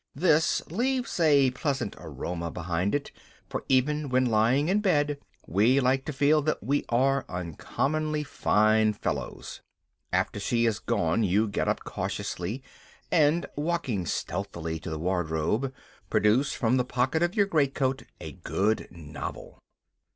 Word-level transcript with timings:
This 0.15 0.65
leaves 0.65 1.19
a 1.19 1.51
pleasant 1.51 1.95
aroma 1.99 2.49
behind 2.49 2.95
it, 2.95 3.11
for 3.47 3.63
even 3.69 4.09
when 4.09 4.25
lying 4.25 4.67
in 4.67 4.79
bed, 4.79 5.19
we 5.45 5.79
like 5.79 6.05
to 6.05 6.11
feel 6.11 6.41
that 6.41 6.63
we 6.63 6.83
are 6.89 7.23
uncommonly 7.29 8.23
fine 8.23 8.93
fellows. 8.93 9.61
After 10.11 10.39
she 10.39 10.63
has 10.65 10.79
gone 10.79 11.21
you 11.23 11.47
get 11.47 11.67
up 11.67 11.83
cautiously, 11.83 12.63
and, 13.11 13.45
walking 13.55 14.07
stealthily 14.07 14.79
to 14.79 14.89
the 14.89 14.97
wardrobe, 14.97 15.71
produce 16.09 16.51
from 16.55 16.77
the 16.77 16.83
pocket 16.83 17.21
of 17.21 17.35
your 17.35 17.45
great 17.45 17.75
coat 17.75 18.01
a 18.19 18.31
good 18.31 18.87
novel. 18.89 19.59